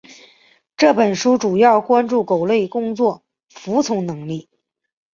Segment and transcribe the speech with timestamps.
[0.77, 4.49] 这本书主要关注狗类工作服从能力。